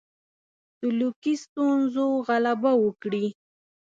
[0.77, 3.25] سلوکي ستونزو غلبه وکړي.